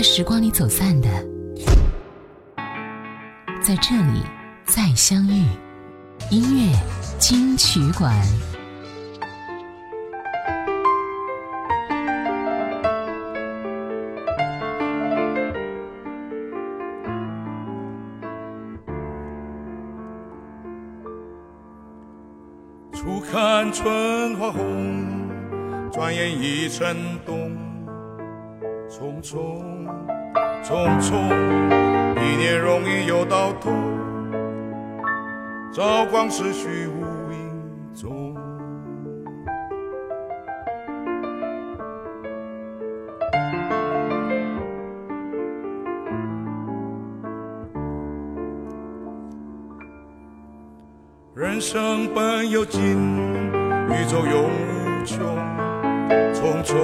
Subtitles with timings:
[0.00, 1.10] 在时光里走散的，
[3.60, 4.22] 在这里
[4.64, 5.44] 再相遇。
[6.30, 6.74] 音乐
[7.18, 8.18] 金曲馆。
[22.94, 25.28] 初看春花红，
[25.92, 26.96] 转眼已成
[27.26, 27.49] 冬。
[29.22, 29.38] 匆
[30.62, 31.14] 匆匆匆，
[32.16, 33.70] 一年容易又到头。
[35.72, 37.62] 朝光逝去无影
[37.94, 38.34] 踪。
[51.34, 52.80] 人生本有尽，
[53.88, 55.18] 宇宙永无穷。
[56.32, 56.74] 匆匆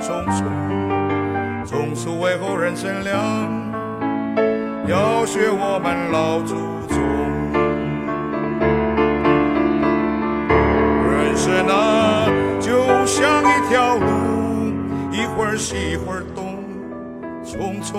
[0.00, 0.44] 匆匆，
[1.90, 3.18] 匆匆为后人乘凉。
[4.86, 6.54] 要学我们老祖
[6.86, 6.96] 宗。
[11.10, 12.28] 人生啊，
[12.60, 14.06] 就像一条路，
[15.10, 16.62] 一会儿西一会儿东，
[17.44, 17.98] 匆匆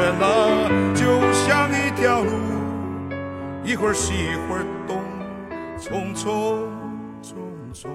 [0.00, 2.30] 人生啊，就像一条路，
[3.64, 4.96] 一会儿西一会儿东，
[5.76, 6.56] 匆匆
[7.20, 7.34] 匆
[7.74, 7.88] 匆。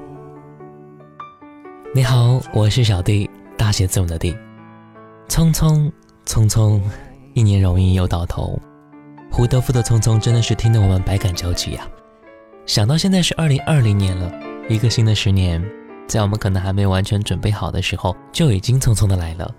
[1.95, 4.35] 你好，我是小弟，大写字母的弟。
[5.29, 5.89] 匆匆
[6.25, 6.81] 匆匆，
[7.33, 8.59] 一年容易又到头。
[9.31, 11.87] 胡德夫的《匆匆》真的是听得我们百感交集呀、
[12.65, 14.29] 想到现在是二零二零年了，
[14.67, 15.63] 一个新的十年，
[16.05, 19.49] 在我们可能还没完全准备好的时候，就已经匆匆的来了。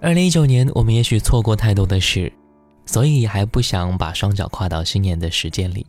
[0.00, 2.30] 二零一九年，我们也许错过太多的事，
[2.84, 5.86] 所以还不想把双脚跨到新年的时间里。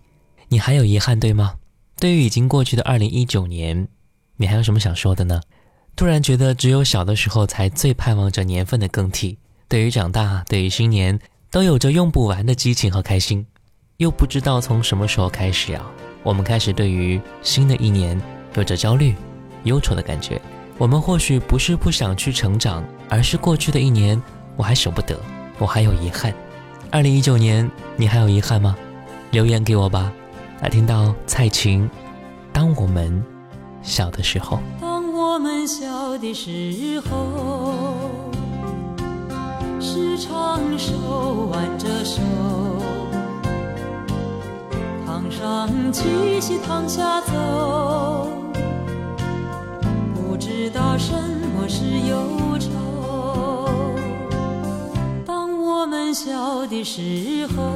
[0.47, 1.53] 你还有遗憾，对吗？
[1.97, 3.87] 对于已经过去的二零一九年，
[4.37, 5.41] 你还有什么想说的呢？
[5.95, 9.37] 突然觉得，只有小的时候才最盼望着年份的更替。
[9.67, 11.19] 对于长大，对于新年，
[11.51, 13.45] 都有着用不完的激情和开心。
[13.97, 15.89] 又不知道从什么时候开始啊，
[16.21, 18.21] 我们开始对于新的一年
[18.55, 19.15] 有着焦虑、
[19.63, 20.41] 忧愁的感觉。
[20.77, 24.21] 我们或许不是不想去成长，而是过去的一年
[24.55, 25.17] 我还舍不得，
[25.57, 26.33] 我还有遗憾。
[26.91, 28.75] 二零一九年，你还有遗憾吗？
[29.31, 30.11] 留言给我吧。
[30.61, 31.89] 来听到蔡琴，
[32.53, 33.23] 当我们
[33.81, 34.59] 小的时候。
[34.79, 37.99] 当我们小的时候，
[39.79, 42.21] 时常手挽着手，
[45.05, 48.29] 堂上七夕堂下走，
[50.13, 51.11] 不知道什
[51.55, 52.17] 么是忧
[56.15, 57.73] 小的时候，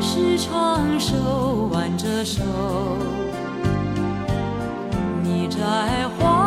[0.00, 2.42] 时常手挽着手。
[5.22, 5.58] 你摘
[6.18, 6.41] 花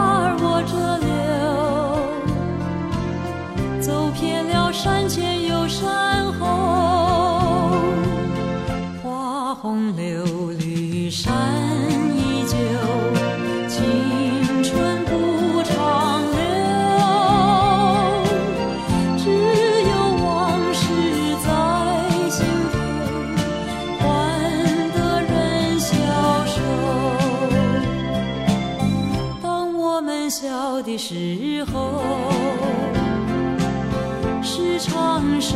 [34.78, 35.56] 时常手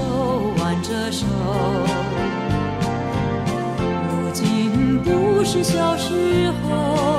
[0.60, 1.25] 挽着手。
[4.07, 7.19] 如今不是小时候，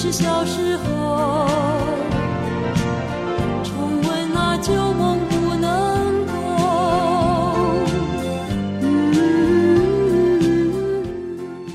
[0.00, 1.48] 是小时候，
[3.64, 6.32] 重温那旧梦不能够。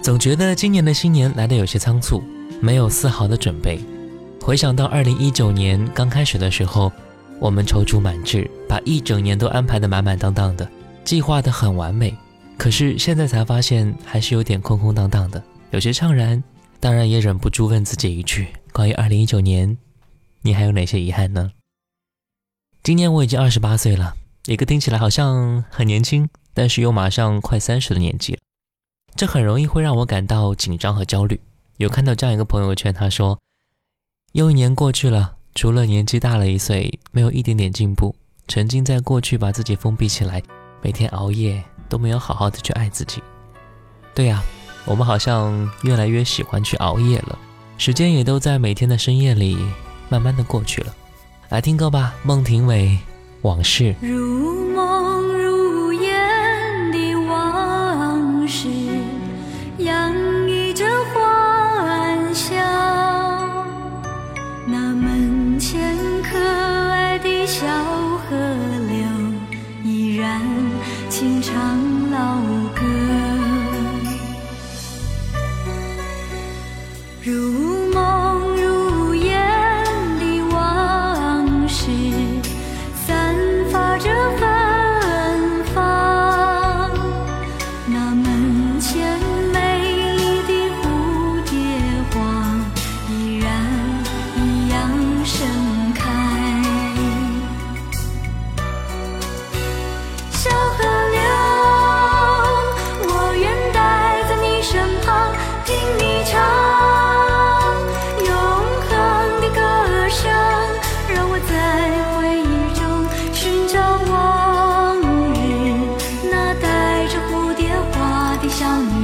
[0.01, 2.23] 总觉得今年的新年来的有些仓促，
[2.61, 3.77] 没有丝毫的准备。
[4.41, 6.89] 回想到二零一九年刚开始的时候，
[7.41, 10.65] 我们踌躇满志，把一整年都安排的满满当当的，
[11.03, 12.15] 计划的很完美。
[12.57, 16.41] 可是现在才发现，还是有点空空荡荡的，有些怅然。
[16.83, 19.77] 当然也忍不住问自己一句：关于二零一九年，
[20.41, 21.53] 你还有哪些遗憾呢？
[22.83, 28.39] 今年我已经二十八岁了，一个听起来好像很年轻，但是又马上快三十的年纪了。
[29.15, 31.39] 这很容易会让我感到紧张和焦虑。
[31.77, 33.39] 有看到这样一个朋友圈，他说。
[34.33, 38.13] 又一年过去了，除了年纪大了一岁，没有一点点进步。
[38.49, 40.43] 沉浸在过去，把自己封闭起来，
[40.81, 43.23] 每天熬夜，都没有好好的去爱自己。
[44.13, 44.43] 对呀，
[44.85, 47.37] 我们好像越来越喜欢去熬夜了，
[47.77, 49.57] 时间也都在每天的深夜里
[50.09, 50.93] 慢慢的过去了。
[51.49, 52.87] 来听歌吧，孟庭苇
[53.43, 53.95] 《往事》。
[54.07, 54.72] 如
[118.55, 119.02] 少女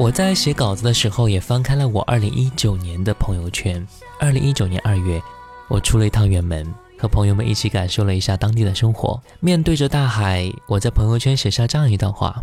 [0.00, 3.86] 我在写稿子的时候，也翻开了我二零一九年的朋友圈。
[4.18, 5.22] 二零一九年二月，
[5.68, 6.66] 我出了一趟远门，
[6.98, 9.22] 和朋友们一起感受了一下当地的生活。
[9.40, 12.42] 面对着大海，我在朋友圈写下这样一段话：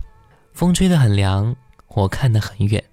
[0.54, 1.56] 风吹得很凉，
[1.96, 2.84] 我看得很远，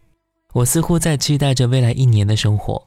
[0.54, 2.87] 我似乎在期待着未来一年的生活。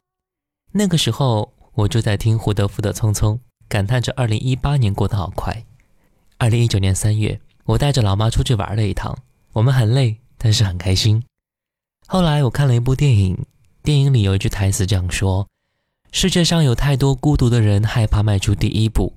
[0.72, 3.34] 那个时候，我就在听胡德夫的《匆匆》，
[3.68, 5.64] 感叹着二零一八年过得好快。
[6.38, 9.16] 二零一九年三月，我带着老妈出去玩了一趟，
[9.52, 11.22] 我们很累，但是很开心。
[12.10, 13.44] 后来我看了一部电影，
[13.82, 15.46] 电影里有一句台词这样说
[16.10, 19.12] ：“世界上有太多孤独的人，害怕迈出第一步。”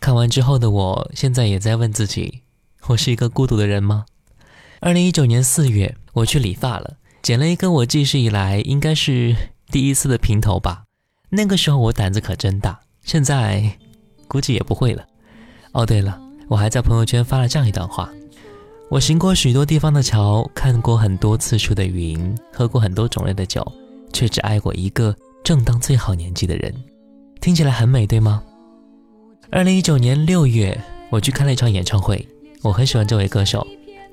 [0.00, 2.40] 看完之后的我，现在也在问自己：
[2.86, 4.06] 我是一个孤独的人吗？
[4.80, 9.36] 二零一九年四月，我去理发了，剪了一个我记事以来应该是
[9.70, 10.84] 第一次的平头吧。
[11.28, 13.76] 那个时候我胆子可真大，现在
[14.26, 15.06] 估计也不会了。
[15.72, 16.18] 哦，对了，
[16.48, 18.10] 我还在朋友圈发了这样一段话。
[18.88, 23.60] 我行过许多地方的桥，看过很多次数的云，喝过很多种类的酒，
[24.12, 26.72] 却只爱过一个正当最好年纪的人。
[27.40, 28.42] 听起来很美，对吗？
[29.50, 32.26] 二零一九年六月，我去看了一场演唱会，
[32.62, 33.66] 我很喜欢这位歌手，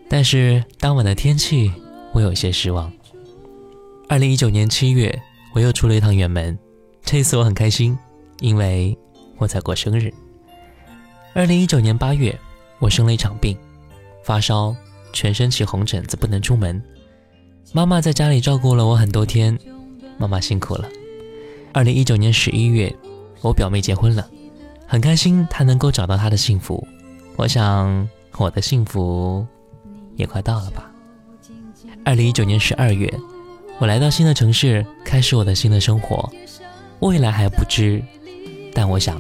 [0.10, 1.72] 但是当晚的天气
[2.12, 2.92] 我有些失望。
[4.10, 5.22] 二零一九年七月，
[5.54, 6.58] 我又出了一趟远门，
[7.04, 7.96] 这次我很开心，
[8.40, 8.98] 因为
[9.38, 10.12] 我在过生日。
[11.34, 12.36] 二零一九年八月，
[12.80, 13.56] 我生了一场病。
[14.24, 14.76] 发烧，
[15.12, 16.82] 全身起红疹子，不能出门。
[17.72, 19.58] 妈妈在家里照顾了我很多天，
[20.18, 20.88] 妈妈辛苦了。
[21.74, 22.94] 二零一九年十一月，
[23.42, 24.28] 我表妹结婚了，
[24.88, 26.86] 很开心她能够找到她的幸福。
[27.36, 29.46] 我想我的幸福
[30.16, 30.92] 也快到了吧。
[32.06, 33.12] 二零一九年十二月，
[33.80, 36.32] 我来到新的城市，开始我的新的生活。
[37.00, 38.04] 未来还不知，
[38.74, 39.20] 但我想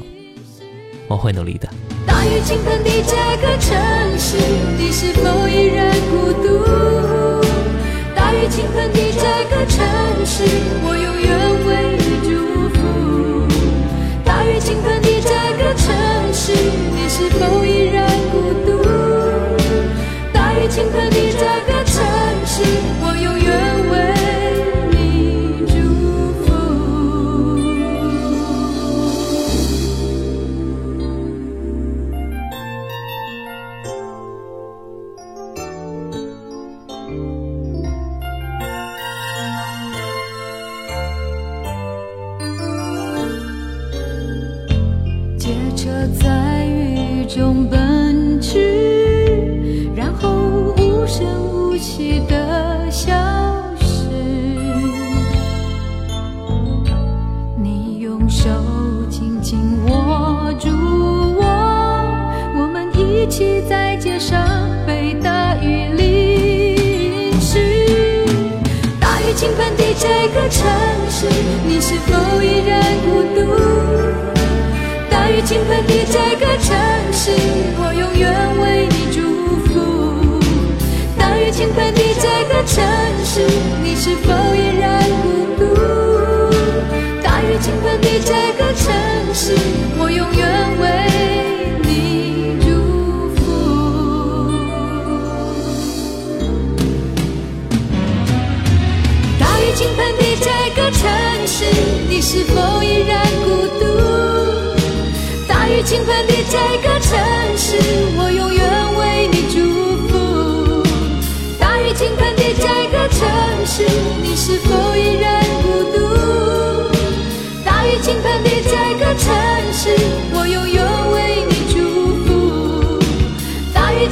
[1.07, 1.67] 我会努力的。
[2.23, 3.75] 大雨倾盆的这个城
[4.17, 4.37] 市，
[4.77, 6.63] 你是否依然孤独？
[8.15, 9.85] 大雨倾盆的这个城
[10.25, 10.45] 市，
[10.85, 11.37] 我永远
[11.67, 12.29] 为你祝
[12.69, 13.45] 福。
[14.23, 15.93] 大雨倾盆的这个城
[16.33, 16.53] 市，
[16.95, 17.72] 你是否依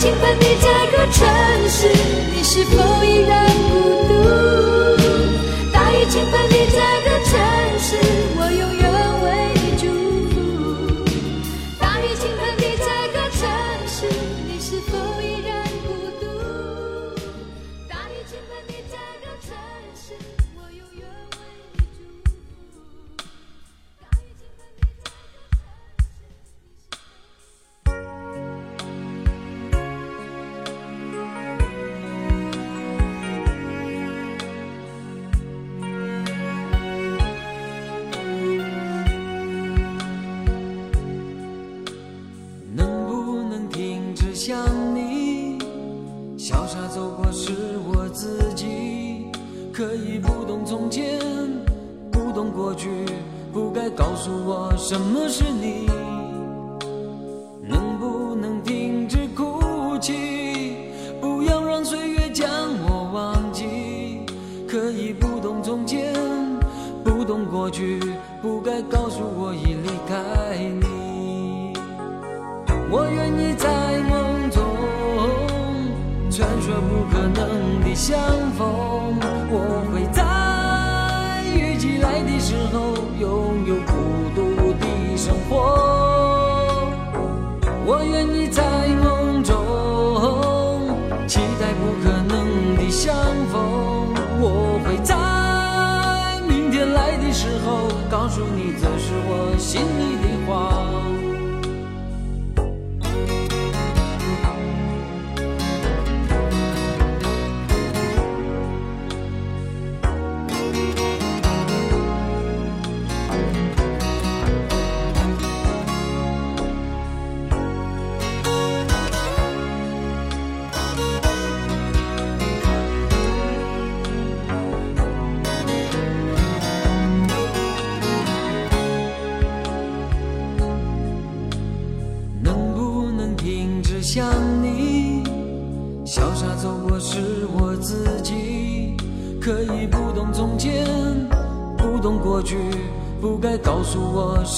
[0.01, 2.00] 亲吻你这个城市。
[97.65, 101.20] 后告诉你，这是我心里的话。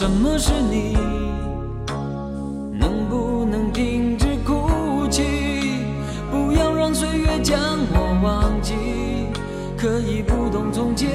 [0.03, 0.97] 什么是你？
[2.77, 5.23] 能不能停止哭泣？
[6.29, 7.57] 不要让岁月将
[7.93, 8.73] 我忘记。
[9.77, 11.09] 可以不懂从前，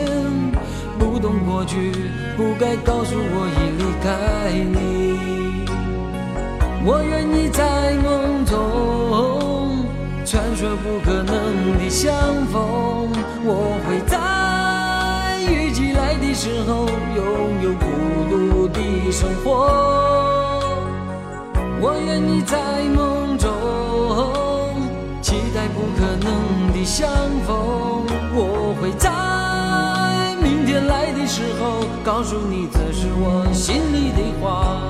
[0.98, 1.92] 不懂过去，
[2.34, 4.08] 不该告诉我已离开
[4.72, 4.78] 你。
[6.86, 9.84] 我愿意在梦中
[10.24, 12.10] 传说不可能的相
[12.46, 13.12] 逢，
[13.44, 14.16] 我会在
[15.52, 17.84] 雨季来的时候拥有孤
[18.30, 18.47] 独。
[18.78, 20.60] 的生活，
[21.80, 23.48] 我愿意在梦中
[25.20, 27.08] 期待不可能的相
[27.46, 28.06] 逢。
[28.34, 34.80] 我会在明天来的时候告诉你，这是我心里的话。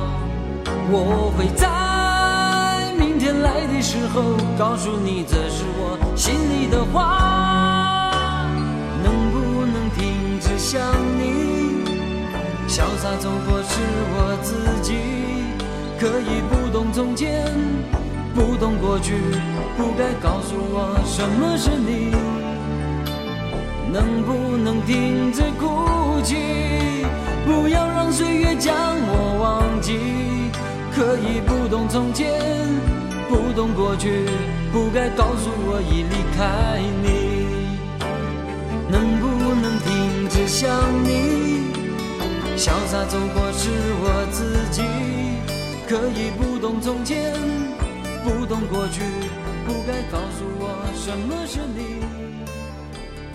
[0.90, 4.22] 我会在明天来的时候
[4.58, 8.10] 告诉你，这是我心里的话。
[9.02, 10.80] 能不能停止想
[11.18, 11.57] 你？
[12.78, 13.80] 潇洒走过是
[14.14, 14.94] 我自己，
[15.98, 17.44] 可以不懂从前，
[18.36, 19.14] 不懂过去，
[19.76, 22.12] 不该告诉我什么是你。
[23.92, 26.36] 能不能停止哭泣？
[27.44, 29.98] 不要让岁月将我忘记。
[30.94, 32.30] 可以不懂从前，
[33.28, 34.24] 不懂过去，
[34.70, 37.74] 不该告诉我已离开你。
[38.88, 39.26] 能不
[39.62, 40.70] 能停止想
[41.02, 41.77] 你？
[42.58, 43.70] 潇洒走过是
[44.02, 44.82] 我自己，
[45.86, 47.32] 可以不懂从前，
[48.24, 49.00] 不懂过去，
[49.64, 52.04] 不该告诉我什么是你。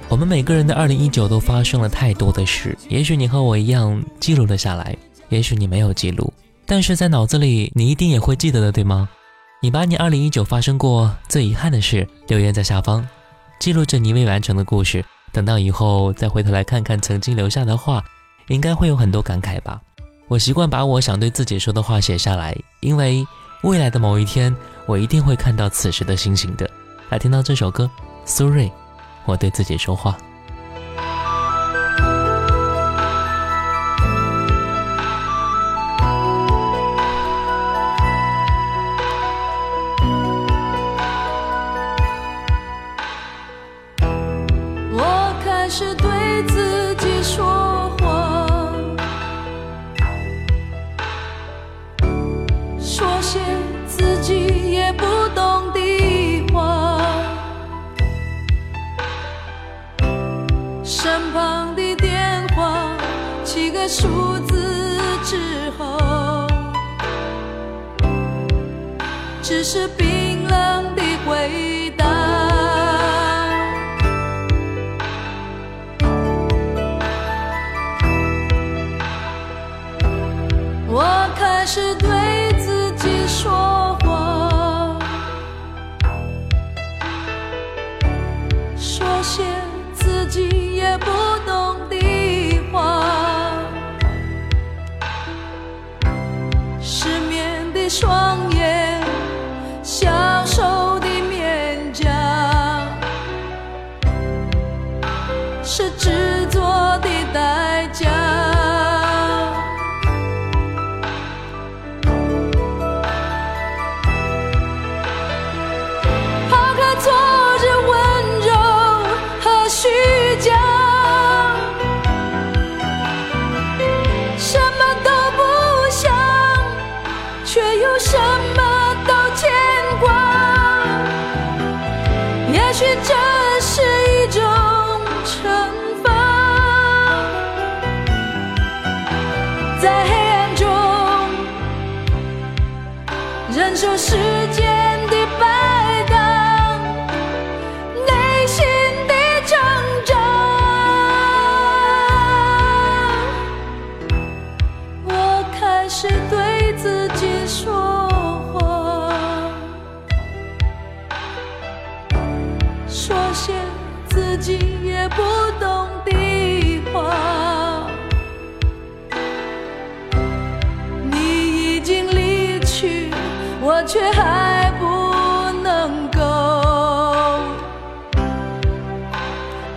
[0.09, 4.93] 我们每个人的二零一九都发生了太多的事，也许你和我一样记录了下来，
[5.29, 6.33] 也许你没有记录，
[6.65, 9.07] 但是在脑子里你一定也会记得的，对吗？
[9.61, 13.07] 你把你二零一九发生过最遗憾的事留言在下方，
[13.57, 18.03] 记录着你未完成的故事，等到以后再回头来看看曾经留下的话。
[18.47, 19.81] 应该会有很多感慨吧。
[20.27, 23.25] 我习惯把我想对自己说的话写下来，因为
[23.63, 26.69] 未来的某一天，我一定会看到此时的心情的。
[27.09, 27.89] 来听到这首歌，
[28.25, 28.71] 苏芮，
[29.25, 30.17] 我对自己说话。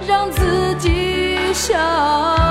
[0.06, 2.45] 让自己笑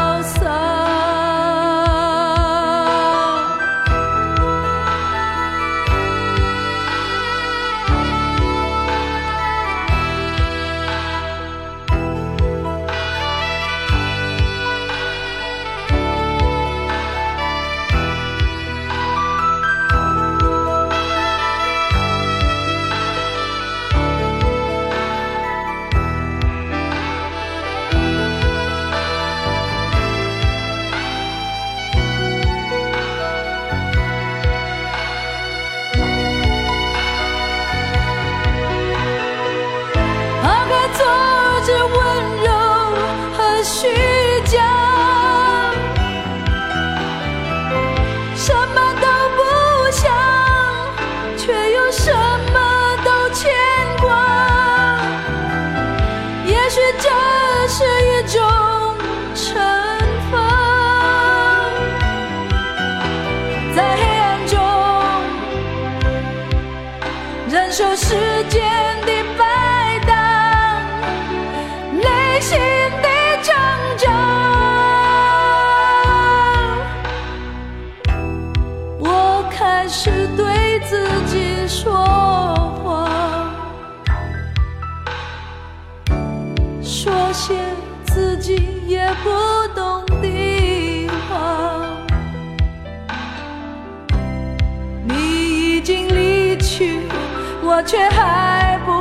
[97.85, 98.91] 却还不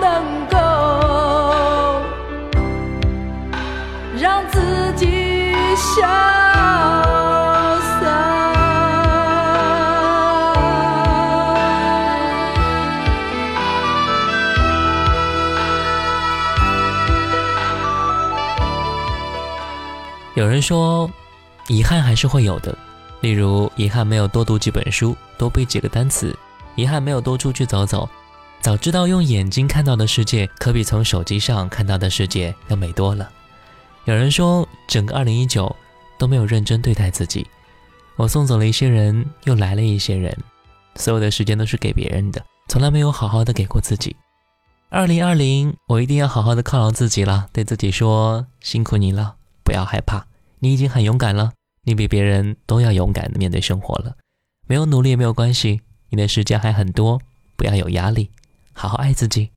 [0.00, 0.56] 能够
[4.18, 6.12] 让自己潇洒。
[20.34, 21.10] 有人说，
[21.68, 22.76] 遗憾还是会有的，
[23.20, 26.36] 例如遗憾没有多读几本书，多背几个单词，
[26.76, 28.08] 遗憾没有多出去走走。
[28.60, 33.28] 早知道用眼睛看到的世界，可比从手机上看到的世界要美多了。
[34.04, 35.74] 有人说，整个2019
[36.18, 37.46] 都没有认真对待自己，
[38.16, 40.36] 我送走了一些人，又来了一些人，
[40.94, 44.14] 所有的时间都是给别人的，从来没有好好的给过自己。
[44.90, 49.34] 2020，我一定要好好的犒劳自己了，对自己说辛苦你了。
[49.64, 50.26] 不要害怕，
[50.60, 54.16] 你已经很勇敢了，你比别人都要勇敢的面对生活了。
[54.68, 57.20] 没有努力也没有关系，你的时间还很多，
[57.56, 58.30] 不要有压力，
[58.72, 59.50] 好好爱自己。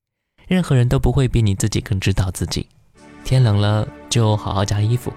[0.48, 2.68] 任何人都不会比你自己更知道自己。
[3.24, 5.14] 天冷了就好好加衣服，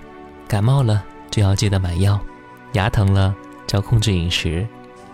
[0.47, 2.21] 感冒了就要记得买药，
[2.75, 3.35] 牙疼了
[3.67, 4.67] 就要控制饮食。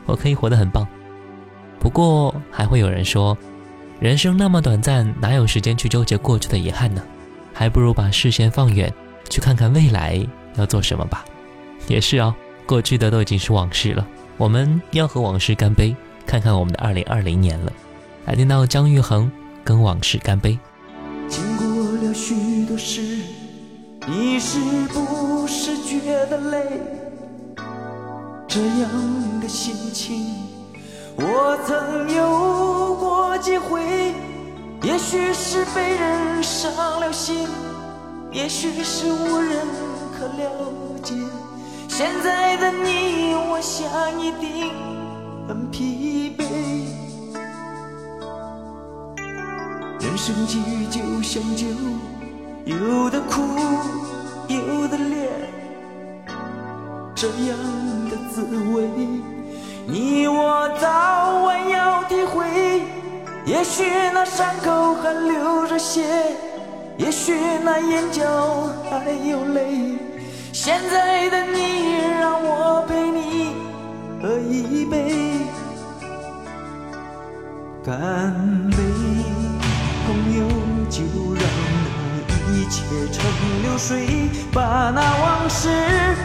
[0.06, 0.86] 我可以活得很棒。
[1.78, 3.36] 不过还会有人说，
[4.00, 7.02] 人生那么短暂，哪有时间去纠结过去的遗憾呢？
[7.52, 8.92] 还不如把视线放远。
[9.30, 11.22] 去看看未来要做什么吧。
[11.86, 14.06] 也是哦，过去的都已经是往事了，
[14.38, 15.94] 我们要和往事干杯，
[16.28, 17.72] 看看我们的二零二零年了。
[18.26, 19.32] 来听到姜育恒
[19.64, 20.58] 跟往事干杯。
[21.26, 21.66] 经过
[22.06, 23.00] 了许多事，
[24.06, 24.58] 你是
[24.92, 26.82] 不是觉得累？
[28.46, 30.36] 这样的心情，
[31.16, 33.80] 我曾有过几回。
[34.82, 37.48] 也许是被人伤了心。
[38.30, 39.66] 也许是无人
[40.12, 40.50] 可了
[41.02, 41.14] 解，
[41.88, 44.70] 现在的你，我想一定
[50.28, 51.64] 生际遇就像酒，
[52.66, 53.40] 有的苦，
[54.46, 55.26] 有的烈，
[57.14, 57.56] 这样
[58.10, 58.86] 的滋味，
[59.86, 62.82] 你我早晚要体会。
[63.46, 66.04] 也许那伤口还流着血。
[66.98, 67.32] 也许
[67.64, 68.22] 那眼角
[68.90, 69.96] 还有泪，
[70.52, 73.54] 现在的你让我陪你
[74.20, 75.40] 喝一杯，
[77.82, 78.70] 干
[82.68, 83.24] 切成
[83.62, 85.68] 流水，把那往事，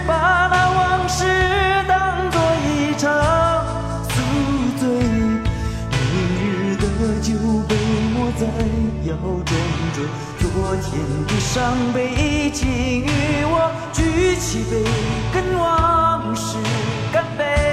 [0.06, 1.24] 把那往事
[1.88, 3.10] 当作一场
[4.10, 4.16] 宿
[4.78, 4.90] 醉，
[5.90, 5.96] 明
[6.52, 6.84] 日的
[7.22, 7.34] 酒
[7.68, 7.76] 杯
[8.14, 8.46] 莫再
[9.10, 9.52] 摇撞
[9.94, 9.98] 着。
[10.38, 13.08] 昨天的伤悲，请与
[13.46, 14.84] 我举起杯，
[15.34, 16.58] 跟往事
[17.14, 17.73] 干杯。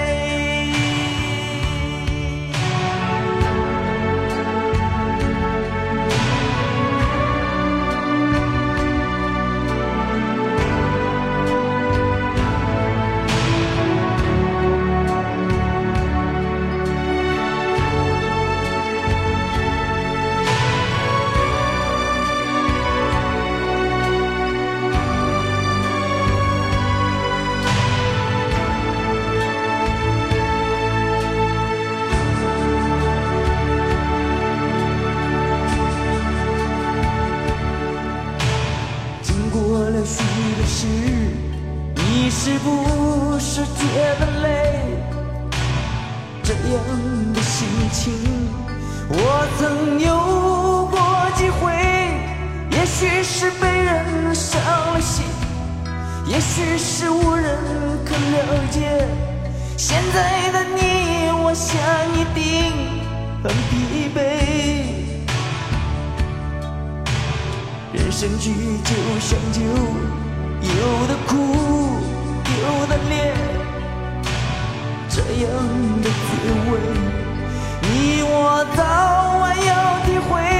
[52.90, 55.24] 也许是被人伤了心，
[56.26, 57.56] 也许是无人
[58.04, 59.06] 可了解。
[59.76, 61.78] 现在的你，我想
[62.12, 62.72] 一定
[63.44, 64.18] 很疲惫。
[67.92, 68.52] 人生聚
[68.84, 69.60] 就像酒，
[70.60, 71.32] 有的苦，
[72.60, 73.32] 有的烈，
[75.08, 75.48] 这样
[76.02, 76.28] 的滋
[76.70, 76.70] 味，
[77.82, 78.82] 你我早
[79.38, 79.70] 晚要
[80.04, 80.59] 体会。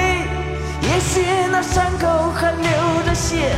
[1.01, 2.69] 也许那伤口还流
[3.05, 3.51] 着血，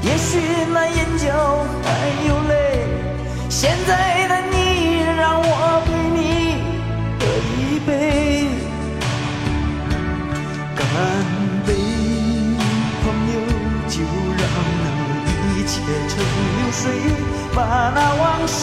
[0.00, 0.40] 也许
[0.72, 1.28] 那眼角
[1.84, 1.88] 还
[2.26, 2.88] 有泪。
[3.50, 6.18] 现在的你，让我陪你
[7.20, 7.22] 喝
[7.60, 8.48] 一杯，
[10.74, 10.82] 干
[11.66, 11.68] 杯，
[13.04, 13.36] 朋友，
[13.86, 14.00] 就
[14.40, 14.42] 让
[14.80, 14.84] 那
[15.52, 15.72] 一切
[16.08, 16.12] 成
[16.56, 16.82] 流水，
[17.54, 18.62] 把那往事，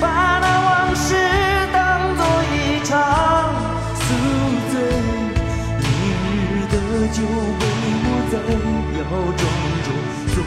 [0.00, 0.19] 把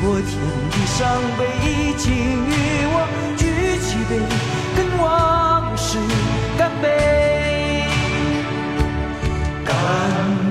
[0.04, 0.28] 昨天
[0.70, 1.08] 的伤
[1.39, 1.46] 悲，
[1.98, 2.52] 请与
[2.92, 3.42] 我举
[3.80, 4.12] 起杯，
[4.76, 5.98] 跟往事
[6.58, 6.86] 干杯。
[9.63, 9.72] 干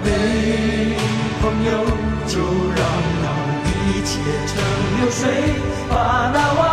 [0.02, 0.96] 杯，
[1.42, 1.70] 朋友，
[2.26, 2.40] 就
[2.74, 2.80] 让
[3.20, 3.26] 那
[3.68, 4.10] 一切
[4.48, 4.50] 成
[4.96, 5.20] 流水，
[5.90, 6.71] 把那往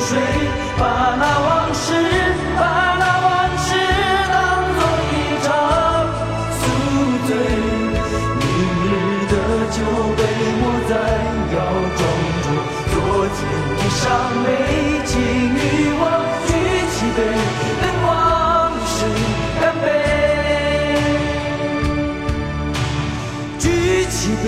[0.00, 0.18] 水，
[0.78, 0.82] 把
[1.20, 1.92] 那往事，
[2.58, 2.62] 把
[2.98, 3.68] 那往事
[4.32, 4.36] 当
[4.76, 4.80] 作
[5.12, 5.48] 一场
[6.58, 6.60] 宿
[7.26, 7.30] 醉。
[8.40, 8.42] 明
[8.82, 8.88] 日
[9.30, 9.32] 的
[9.70, 9.76] 酒
[10.16, 10.20] 被
[10.58, 10.92] 抹在
[11.54, 11.56] 药
[11.98, 12.00] 妆
[12.42, 12.46] 中，
[12.90, 12.94] 昨
[13.36, 13.38] 天
[13.76, 14.00] 的伤
[14.42, 14.48] 悲，
[15.04, 15.60] 请与
[15.92, 16.02] 我
[16.46, 16.50] 举
[16.90, 17.18] 起杯，
[17.80, 18.08] 跟往
[18.86, 18.90] 事
[19.60, 19.86] 干杯。
[23.58, 23.64] 举
[24.06, 24.44] 起杯，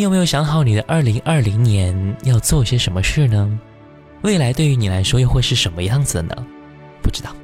[0.00, 3.60] 你有没有想好你的二零二零年要做些什么事呢？
[4.22, 6.34] 未来对于你来说又会是什么样子呢？
[7.02, 7.36] 不知道，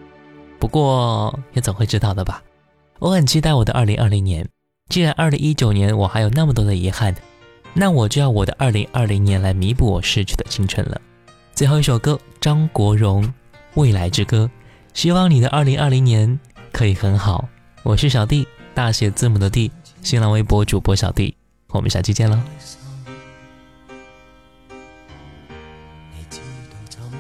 [0.59, 2.43] 不过也总会知道的吧。
[2.99, 4.49] 我很期待我的二零二零年。
[4.89, 7.15] 既然二零一九年我还有那么多的遗憾，
[7.75, 10.99] 那我就要我的二零二零年来弥补我失去的青春了。
[11.53, 13.23] 最后一首歌，张国荣
[13.75, 14.51] 《未来之歌》，
[14.95, 16.41] 希望你的二零二零年
[16.73, 17.47] 可以很好。
[17.83, 21.37] 我是小弟，大写字母的弟，新浪微博主播小弟。
[21.69, 22.41] 我们下期见了。
[26.15, 26.39] 你知
[26.71, 27.17] 道怎去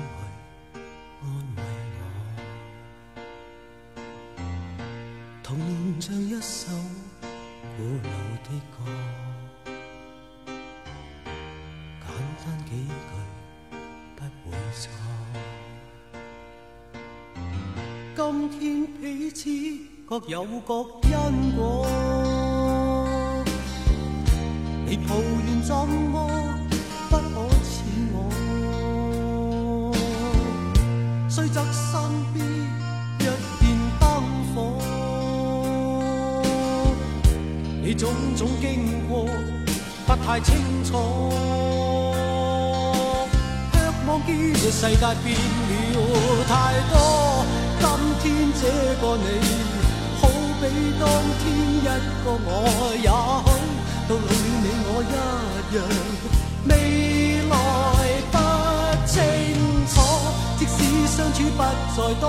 [1.22, 1.62] 安慰
[1.98, 2.00] 我？
[5.42, 6.68] 童年像一首
[7.76, 8.10] 古老
[8.44, 8.76] 的歌，
[12.00, 12.08] 简
[12.42, 12.90] 單幾句
[14.16, 14.88] 不會錯。
[18.16, 18.18] 今
[18.50, 19.50] 天彼此
[20.08, 20.82] 各有各
[40.36, 40.92] 太清楚，
[43.72, 45.96] 却望見這世界变了
[46.46, 46.52] 太
[46.92, 46.94] 多。
[47.80, 47.88] 今
[48.20, 48.62] 天这
[49.00, 49.24] 个你，
[50.20, 50.28] 好
[50.60, 50.62] 比
[51.00, 51.08] 当
[51.40, 51.42] 天
[51.80, 51.88] 一
[52.22, 52.48] 个我，
[53.00, 53.48] 也许。
[54.06, 54.28] 到老了
[54.60, 55.10] 你我一
[55.74, 55.78] 样，
[56.68, 56.70] 未
[57.48, 57.54] 來
[58.30, 58.36] 不
[59.06, 59.16] 清
[59.88, 59.96] 楚。
[60.58, 60.76] 即使
[61.16, 61.58] 相處不
[61.96, 62.24] 再多，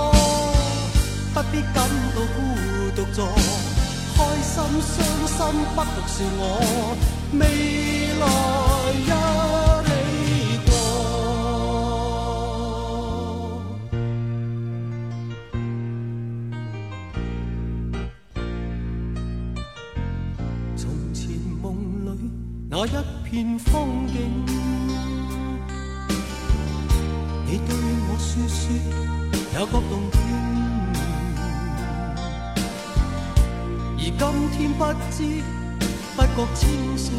[1.34, 1.76] 不必感
[2.14, 2.36] 到孤
[2.96, 3.18] 獨坐。
[4.18, 4.94] 開心傷
[5.28, 5.38] 心
[5.76, 6.42] 不獨是我，
[7.38, 7.42] 未
[8.18, 8.26] 來
[8.98, 9.06] 一
[9.86, 9.90] 起
[10.66, 10.70] 過。
[20.76, 20.82] 從
[21.14, 21.22] 前
[21.62, 21.64] 夢
[22.02, 22.10] 裏
[22.68, 22.88] 那一
[23.22, 23.70] 片風
[24.08, 24.16] 景，
[27.46, 27.70] 你對
[28.08, 28.58] 我說說，
[29.60, 30.57] 有覺動聽。
[34.18, 35.22] 今天不知
[36.16, 37.12] 不觉清醒，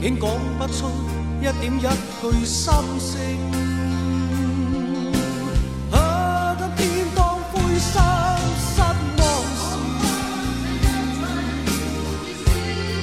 [0.00, 0.90] 竟讲不出
[1.40, 3.14] 一点一句心声。
[5.92, 8.02] 啊，今天当灰心
[8.58, 8.90] 失望
[9.54, 9.62] 時，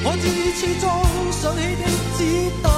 [0.04, 0.24] 我至
[0.58, 0.84] 始终
[1.32, 1.84] 想起的
[2.18, 2.20] 只
[2.62, 2.75] 得。